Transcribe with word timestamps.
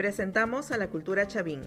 Presentamos 0.00 0.70
a 0.70 0.78
la 0.78 0.88
cultura 0.88 1.26
Chavín, 1.26 1.60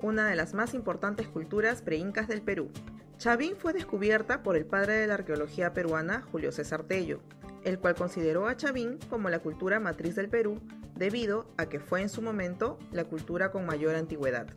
una 0.00 0.26
de 0.26 0.34
las 0.34 0.54
más 0.54 0.74
importantes 0.74 1.28
culturas 1.28 1.82
preincas 1.82 2.26
del 2.26 2.42
Perú. 2.42 2.68
Chavín 3.16 3.54
fue 3.56 3.72
descubierta 3.72 4.42
por 4.42 4.56
el 4.56 4.66
padre 4.66 4.94
de 4.94 5.06
la 5.06 5.14
arqueología 5.14 5.72
peruana, 5.72 6.26
Julio 6.32 6.50
César 6.50 6.82
Tello, 6.82 7.20
el 7.62 7.78
cual 7.78 7.94
consideró 7.94 8.48
a 8.48 8.56
Chavín 8.56 8.98
como 9.08 9.30
la 9.30 9.38
cultura 9.38 9.78
matriz 9.78 10.16
del 10.16 10.28
Perú 10.28 10.60
debido 10.96 11.46
a 11.58 11.66
que 11.66 11.78
fue 11.78 12.02
en 12.02 12.08
su 12.08 12.22
momento 12.22 12.76
la 12.90 13.04
cultura 13.04 13.52
con 13.52 13.64
mayor 13.66 13.94
antigüedad. 13.94 14.48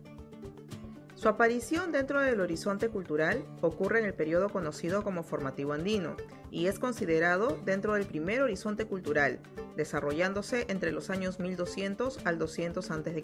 Su 1.14 1.28
aparición 1.28 1.92
dentro 1.92 2.20
del 2.20 2.40
horizonte 2.40 2.88
cultural 2.88 3.44
ocurre 3.60 4.00
en 4.00 4.06
el 4.06 4.14
periodo 4.14 4.48
conocido 4.48 5.04
como 5.04 5.22
formativo 5.22 5.72
andino 5.72 6.16
y 6.50 6.66
es 6.66 6.80
considerado 6.80 7.60
dentro 7.64 7.94
del 7.94 8.06
primer 8.06 8.42
horizonte 8.42 8.86
cultural, 8.86 9.38
desarrollándose 9.80 10.66
entre 10.68 10.92
los 10.92 11.08
años 11.08 11.40
1200 11.40 12.20
al 12.26 12.38
200 12.38 12.90
a.C. 12.90 13.22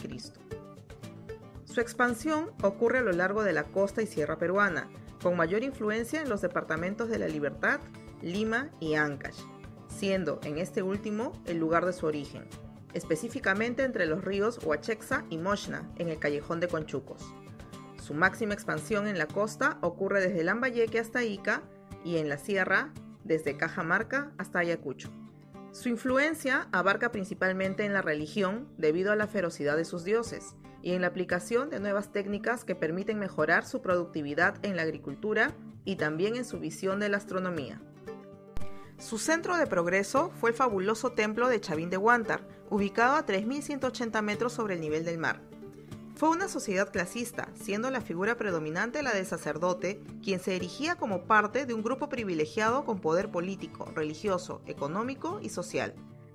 Su 1.64 1.80
expansión 1.82 2.50
ocurre 2.62 2.98
a 2.98 3.02
lo 3.02 3.12
largo 3.12 3.42
de 3.42 3.52
la 3.52 3.64
costa 3.64 4.00
y 4.00 4.06
sierra 4.06 4.38
peruana, 4.38 4.88
con 5.22 5.36
mayor 5.36 5.62
influencia 5.62 6.22
en 6.22 6.30
los 6.30 6.40
departamentos 6.40 7.10
de 7.10 7.18
La 7.18 7.28
Libertad, 7.28 7.80
Lima 8.22 8.70
y 8.80 8.94
Ancash, 8.94 9.40
siendo 9.88 10.40
en 10.44 10.56
este 10.56 10.82
último 10.82 11.32
el 11.44 11.58
lugar 11.58 11.84
de 11.84 11.92
su 11.92 12.06
origen, 12.06 12.48
específicamente 12.94 13.84
entre 13.84 14.06
los 14.06 14.24
ríos 14.24 14.58
Huachexa 14.64 15.26
y 15.28 15.36
Moshna, 15.36 15.86
en 15.98 16.08
el 16.08 16.18
callejón 16.18 16.60
de 16.60 16.68
Conchucos. 16.68 17.22
Su 18.02 18.14
máxima 18.14 18.54
expansión 18.54 19.06
en 19.06 19.18
la 19.18 19.26
costa 19.26 19.76
ocurre 19.82 20.22
desde 20.22 20.44
Lambayeque 20.44 20.98
hasta 20.98 21.24
Ica 21.24 21.62
y 22.04 22.16
en 22.16 22.30
la 22.30 22.38
sierra 22.38 22.94
desde 23.24 23.58
Cajamarca 23.58 24.32
hasta 24.38 24.60
Ayacucho. 24.60 25.10
Su 25.76 25.90
influencia 25.90 26.68
abarca 26.72 27.12
principalmente 27.12 27.84
en 27.84 27.92
la 27.92 28.00
religión 28.00 28.66
debido 28.78 29.12
a 29.12 29.16
la 29.16 29.26
ferocidad 29.26 29.76
de 29.76 29.84
sus 29.84 30.04
dioses 30.04 30.54
y 30.80 30.92
en 30.92 31.02
la 31.02 31.08
aplicación 31.08 31.68
de 31.68 31.80
nuevas 31.80 32.12
técnicas 32.12 32.64
que 32.64 32.74
permiten 32.74 33.18
mejorar 33.18 33.66
su 33.66 33.82
productividad 33.82 34.56
en 34.64 34.76
la 34.76 34.82
agricultura 34.82 35.54
y 35.84 35.96
también 35.96 36.34
en 36.34 36.46
su 36.46 36.60
visión 36.60 36.98
de 36.98 37.10
la 37.10 37.18
astronomía. 37.18 37.82
Su 38.96 39.18
centro 39.18 39.58
de 39.58 39.66
progreso 39.66 40.30
fue 40.40 40.48
el 40.48 40.56
fabuloso 40.56 41.10
templo 41.10 41.46
de 41.46 41.60
Chavín 41.60 41.90
de 41.90 41.98
Huántar, 41.98 42.48
ubicado 42.70 43.16
a 43.16 43.26
3.180 43.26 44.22
metros 44.22 44.54
sobre 44.54 44.76
el 44.76 44.80
nivel 44.80 45.04
del 45.04 45.18
mar. 45.18 45.42
Fue 46.16 46.30
una 46.30 46.48
sociedad 46.48 46.90
clasista, 46.90 47.50
siendo 47.52 47.90
la 47.90 48.00
figura 48.00 48.38
predominante 48.38 49.02
la 49.02 49.12
del 49.12 49.26
sacerdote, 49.26 50.00
quien 50.24 50.40
se 50.40 50.56
erigía 50.56 50.96
como 50.96 51.24
parte 51.24 51.66
de 51.66 51.74
un 51.74 51.82
grupo 51.82 52.08
privilegiado 52.08 52.86
con 52.86 53.00
poder 53.00 53.30
político, 53.30 53.92
religioso, 53.94 54.62
económico 54.64 55.40
y 55.42 55.50
social. 55.50 55.92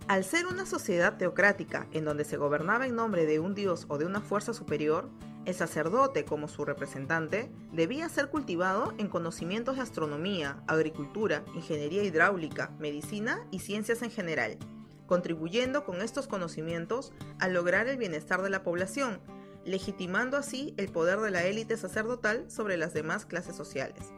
Al 0.08 0.24
ser 0.24 0.46
una 0.46 0.68
sociedad 0.68 1.18
teocrática 1.18 1.88
en 1.94 2.06
donde 2.06 2.26
se 2.26 2.38
gobernaba 2.38 2.86
en 2.86 2.96
nombre 2.96 3.26
de 3.26 3.40
un 3.40 3.56
dios 3.56 3.88
o 3.88 3.98
de 3.98 4.06
una 4.06 4.22
fuerza 4.22 4.54
superior, 4.54 5.10
el 5.46 5.56
sacerdote, 5.56 6.26
como 6.26 6.48
su 6.48 6.64
representante, 6.64 7.50
debía 7.72 8.08
ser 8.08 8.30
cultivado 8.30 8.94
en 9.00 9.08
conocimientos 9.08 9.78
de 9.78 9.82
astronomía, 9.82 10.62
agricultura, 10.68 11.44
ingeniería 11.56 12.04
hidráulica, 12.04 12.70
medicina 12.78 13.48
y 13.50 13.58
ciencias 13.58 14.04
en 14.04 14.12
general, 14.12 14.60
contribuyendo 15.08 15.86
con 15.86 16.04
estos 16.04 16.28
conocimientos 16.28 17.14
a 17.40 17.48
lograr 17.48 17.88
el 17.88 17.98
bienestar 17.98 18.44
de 18.44 18.52
la 18.52 18.62
población, 18.62 19.20
legitimando 19.66 20.38
así 20.38 20.74
el 20.78 20.92
poder 20.92 21.20
de 21.20 21.32
la 21.32 21.44
élite 21.44 21.78
sacerdotal 21.78 22.50
sobre 22.50 22.78
las 22.78 22.94
demás 22.94 23.26
clases 23.26 23.56
sociales. 23.56 24.12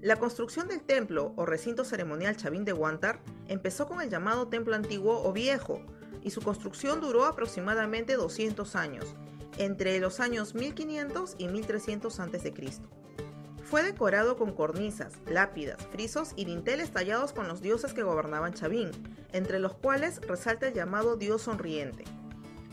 La 0.00 0.16
construcción 0.16 0.66
del 0.66 0.82
templo 0.82 1.32
o 1.36 1.46
recinto 1.46 1.84
ceremonial 1.84 2.36
Chavín 2.36 2.64
de 2.64 2.72
Huántar 2.72 3.20
empezó 3.46 3.86
con 3.86 4.00
el 4.00 4.10
llamado 4.10 4.48
templo 4.48 4.74
antiguo 4.74 5.22
o 5.22 5.32
viejo, 5.32 5.80
y 6.22 6.30
su 6.30 6.40
construcción 6.40 7.00
duró 7.00 7.24
aproximadamente 7.24 8.14
200 8.14 8.76
años, 8.76 9.14
entre 9.58 9.98
los 10.00 10.20
años 10.20 10.54
1500 10.54 11.36
y 11.38 11.48
1300 11.48 12.20
a.C. 12.20 12.54
Fue 13.62 13.82
decorado 13.82 14.36
con 14.36 14.52
cornisas, 14.52 15.14
lápidas, 15.26 15.86
frisos 15.86 16.32
y 16.36 16.44
dinteles 16.44 16.90
tallados 16.90 17.32
con 17.32 17.48
los 17.48 17.62
dioses 17.62 17.94
que 17.94 18.02
gobernaban 18.02 18.54
Chavín, 18.54 18.90
entre 19.32 19.58
los 19.58 19.74
cuales 19.74 20.20
resalta 20.22 20.68
el 20.68 20.74
llamado 20.74 21.16
dios 21.16 21.42
sonriente. 21.42 22.04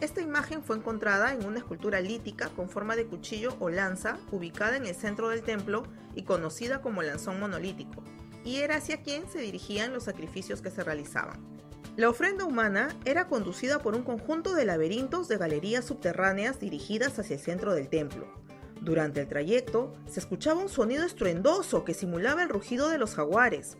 Esta 0.01 0.21
imagen 0.21 0.63
fue 0.63 0.77
encontrada 0.77 1.33
en 1.33 1.45
una 1.45 1.57
escultura 1.57 1.99
lítica 1.99 2.49
con 2.55 2.69
forma 2.69 2.95
de 2.95 3.05
cuchillo 3.05 3.57
o 3.59 3.69
lanza 3.69 4.17
ubicada 4.31 4.77
en 4.77 4.85
el 4.85 4.95
centro 4.95 5.27
del 5.27 5.43
templo 5.43 5.83
y 6.15 6.23
conocida 6.23 6.81
como 6.81 7.01
lanzón 7.01 7.37
monolítico, 7.37 8.03
y 8.45 8.57
era 8.57 8.77
hacia 8.77 9.01
quien 9.01 9.29
se 9.29 9.39
dirigían 9.39 9.93
los 9.93 10.05
sacrificios 10.05 10.61
que 10.61 10.71
se 10.71 10.85
realizaban. 10.85 11.59
La 11.97 12.09
ofrenda 12.09 12.45
humana 12.45 12.95
era 13.03 13.27
conducida 13.27 13.79
por 13.79 13.93
un 13.93 14.03
conjunto 14.03 14.53
de 14.53 14.63
laberintos 14.63 15.27
de 15.27 15.37
galerías 15.37 15.83
subterráneas 15.83 16.61
dirigidas 16.61 17.19
hacia 17.19 17.35
el 17.35 17.41
centro 17.41 17.73
del 17.73 17.89
templo. 17.89 18.25
Durante 18.79 19.19
el 19.19 19.27
trayecto 19.27 19.91
se 20.07 20.21
escuchaba 20.21 20.61
un 20.61 20.69
sonido 20.69 21.03
estruendoso 21.03 21.83
que 21.83 21.93
simulaba 21.93 22.41
el 22.41 22.47
rugido 22.47 22.87
de 22.87 22.99
los 22.99 23.15
jaguares. 23.15 23.77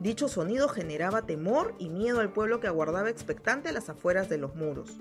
Dicho 0.00 0.28
sonido 0.28 0.70
generaba 0.70 1.26
temor 1.26 1.74
y 1.78 1.90
miedo 1.90 2.20
al 2.20 2.32
pueblo 2.32 2.58
que 2.58 2.68
aguardaba 2.68 3.10
expectante 3.10 3.68
a 3.68 3.72
las 3.72 3.90
afueras 3.90 4.30
de 4.30 4.38
los 4.38 4.54
muros. 4.54 4.96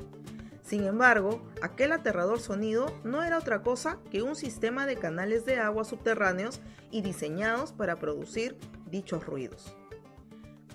Sin 0.68 0.84
embargo, 0.84 1.42
aquel 1.62 1.94
aterrador 1.94 2.42
sonido 2.42 2.94
no 3.06 3.24
era 3.24 3.38
otra 3.38 3.62
cosa 3.62 4.00
que 4.12 4.22
un 4.22 4.36
sistema 4.36 4.86
de 4.86 4.98
canales 4.98 5.46
de 5.46 5.60
agua 5.60 5.86
subterráneos 5.86 6.60
y 6.92 7.02
diseñados 7.02 7.72
para 7.72 7.96
producir 7.96 8.58
dichos 8.86 9.26
ruidos. 9.26 9.78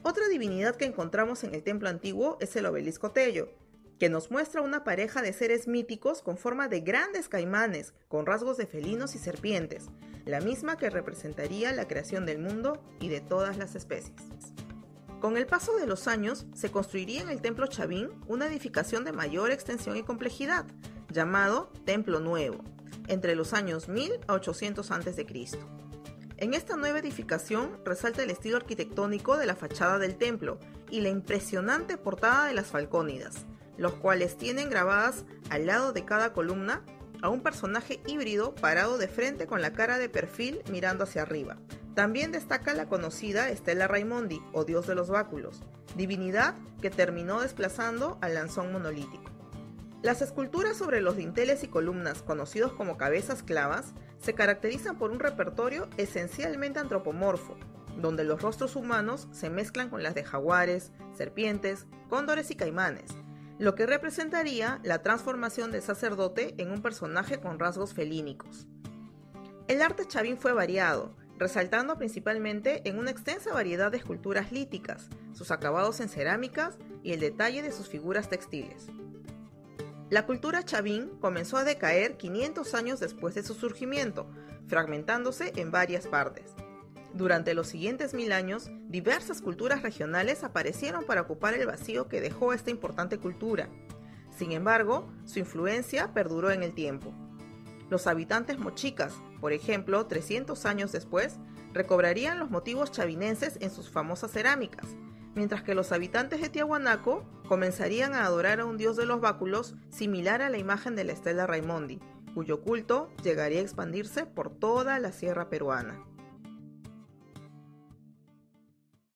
Otra 0.03 0.29
divinidad 0.29 0.77
que 0.77 0.87
encontramos 0.87 1.45
en 1.45 1.55
el 1.55 1.63
templo 1.63 1.91
antiguo 1.91 2.39
es 2.41 2.57
el 2.57 2.65
obelisco 2.65 3.11
Tello, 3.11 3.51
que 3.99 4.09
nos 4.09 4.31
muestra 4.31 4.63
una 4.63 4.83
pareja 4.83 5.21
de 5.21 5.35
seres 5.35 5.69
míticos 5.69 6.23
con 6.23 6.39
forma 6.39 6.69
de 6.69 6.81
grandes 6.81 7.29
caimanes, 7.29 7.93
con 8.09 8.25
rasgos 8.25 8.57
de 8.57 8.67
felinos 8.67 9.15
y 9.15 9.19
serpientes, 9.19 9.91
la 10.25 10.41
misma 10.41 10.79
que 10.79 10.89
representaría 10.89 11.71
la 11.73 11.87
creación 11.87 12.25
del 12.25 12.39
mundo 12.39 12.83
y 12.99 13.11
de 13.11 13.21
todas 13.21 13.59
las 13.59 13.75
especies. 13.75 14.17
Con 15.22 15.37
el 15.37 15.47
paso 15.47 15.77
de 15.77 15.87
los 15.87 16.09
años, 16.09 16.47
se 16.53 16.72
construiría 16.72 17.22
en 17.22 17.28
el 17.28 17.41
Templo 17.41 17.69
Chavín 17.69 18.10
una 18.27 18.49
edificación 18.49 19.05
de 19.05 19.12
mayor 19.12 19.53
extensión 19.53 19.97
y 19.97 20.03
complejidad, 20.03 20.66
llamado 21.12 21.71
Templo 21.84 22.19
Nuevo, 22.19 22.65
entre 23.06 23.37
los 23.37 23.53
años 23.53 23.88
1000 23.88 24.15
a 24.27 24.32
800 24.32 24.91
a.C. 24.91 25.25
En 26.38 26.55
esta 26.55 26.77
nueva 26.77 26.99
edificación 26.99 27.78
resalta 27.84 28.25
el 28.25 28.31
estilo 28.31 28.56
arquitectónico 28.56 29.37
de 29.37 29.47
la 29.47 29.55
fachada 29.55 30.00
del 30.00 30.16
templo 30.16 30.59
y 30.91 31.03
la 31.03 31.11
impresionante 31.11 31.97
portada 31.97 32.49
de 32.49 32.55
las 32.55 32.66
Falcónidas, 32.66 33.47
los 33.78 33.93
cuales 33.93 34.37
tienen 34.37 34.71
grabadas 34.71 35.25
al 35.50 35.66
lado 35.66 35.93
de 35.93 36.05
cada 36.05 36.32
columna 36.32 36.82
a 37.22 37.28
un 37.28 37.43
personaje 37.44 38.00
híbrido 38.09 38.56
parado 38.56 38.99
de 38.99 39.06
frente 39.06 39.47
con 39.47 39.62
la 39.62 39.72
cara 39.72 39.99
de 39.99 40.09
perfil 40.09 40.62
mirando 40.69 41.05
hacia 41.05 41.22
arriba, 41.22 41.59
también 41.95 42.33
destaca 42.33 42.75
la 42.75 42.89
conocida 42.89 43.51
Estela 43.51 43.87
Raimondi, 43.87 44.43
o 44.53 44.65
dios 44.65 44.87
de 44.87 44.95
los 44.95 45.09
báculos, 45.09 45.63
divinidad 45.97 46.55
que 46.81 46.91
terminó 46.91 47.41
desplazando 47.41 48.19
al 48.21 48.35
lanzón 48.35 48.73
monolítico. 48.73 49.31
Las 50.03 50.21
esculturas 50.21 50.77
sobre 50.77 51.01
los 51.01 51.17
dinteles 51.17 51.63
y 51.63 51.69
columnas, 51.69 52.23
conocidos 52.23 52.73
como 52.73 52.97
cabezas 52.97 53.43
clavas, 53.43 53.93
se 54.19 54.35
caracterizan 54.35 54.99
por 54.99 55.11
un 55.11 55.21
repertorio 55.21 55.89
esencialmente 55.97 56.81
antropomorfo, 56.81 57.57
donde 58.01 58.25
los 58.25 58.43
rostros 58.43 58.75
humanos 58.75 59.29
se 59.31 59.51
mezclan 59.51 59.91
con 59.91 60.03
las 60.03 60.15
de 60.15 60.25
jaguares, 60.25 60.91
serpientes, 61.15 61.87
cóndores 62.09 62.51
y 62.51 62.57
caimanes, 62.57 63.13
lo 63.59 63.75
que 63.75 63.87
representaría 63.87 64.81
la 64.83 65.03
transformación 65.03 65.71
del 65.71 65.83
sacerdote 65.83 66.55
en 66.59 66.71
un 66.71 66.83
personaje 66.83 67.39
con 67.39 67.59
rasgos 67.59 67.95
felínicos. 67.95 68.67
El 69.69 69.83
arte 69.83 70.07
chavín 70.07 70.37
fue 70.37 70.53
variado, 70.53 71.15
resaltando 71.38 71.97
principalmente 71.98 72.88
en 72.88 72.98
una 72.98 73.10
extensa 73.10 73.53
variedad 73.53 73.91
de 73.91 73.98
esculturas 73.98 74.53
líticas, 74.53 75.09
sus 75.32 75.50
acabados 75.50 76.00
en 76.00 76.09
cerámicas 76.09 76.78
y 77.03 77.12
el 77.12 77.20
detalle 77.20 77.62
de 77.62 77.72
sus 77.72 77.88
figuras 77.88 78.28
textiles. 78.28 78.88
La 80.10 80.26
cultura 80.26 80.62
chavín 80.62 81.09
comenzó 81.20 81.56
a 81.56 81.64
decaer 81.64 82.17
500 82.19 82.75
años 82.75 83.00
después 83.00 83.34
de 83.34 83.43
su 83.43 83.55
surgimiento, 83.55 84.26
fragmentándose 84.67 85.52
en 85.56 85.70
varias 85.70 86.06
partes. 86.06 86.52
Durante 87.14 87.55
los 87.55 87.69
siguientes 87.69 88.14
mil 88.14 88.32
años, 88.32 88.70
diversas 88.88 89.43
culturas 89.43 89.82
regionales 89.82 90.44
aparecieron 90.44 91.05
para 91.05 91.23
ocupar 91.23 91.55
el 91.55 91.67
vacío 91.67 92.08
que 92.08 92.20
dejó 92.20 92.52
esta 92.52 92.70
importante 92.70 93.19
cultura. 93.19 93.69
Sin 94.37 94.52
embargo, 94.52 95.11
su 95.25 95.38
influencia 95.38 96.12
perduró 96.14 96.50
en 96.50 96.62
el 96.62 96.75
tiempo. 96.75 97.12
Los 97.90 98.06
habitantes 98.06 98.58
mochicas, 98.58 99.14
por 99.43 99.53
ejemplo, 99.53 100.06
300 100.06 100.65
años 100.67 100.93
después, 100.93 101.41
recobrarían 101.73 102.39
los 102.39 102.49
motivos 102.49 102.93
chavinenses 102.93 103.59
en 103.61 103.73
sus 103.73 103.91
famosas 103.91 104.31
cerámicas, 104.31 104.87
mientras 105.35 105.65
que 105.65 105.75
los 105.75 105.91
habitantes 105.91 106.41
de 106.41 106.49
Tiahuanaco 106.49 107.25
comenzarían 107.49 108.15
a 108.15 108.25
adorar 108.25 108.61
a 108.61 108.67
un 108.67 108.79
dios 108.79 108.97
de 108.97 109.05
los 109.05 109.21
báculos 109.21 109.75
similar 109.91 110.43
a 110.43 110.49
la 110.49 110.59
imagen 110.59 110.94
de 110.94 111.03
la 111.03 111.12
estela 111.12 111.49
Raimondi, 111.49 111.99
cuyo 112.35 112.61
culto 112.61 113.11
llegaría 113.25 113.59
a 113.59 113.62
expandirse 113.62 114.27
por 114.27 114.49
toda 114.49 115.00
la 115.00 115.11
sierra 115.11 115.50
peruana. 115.50 115.99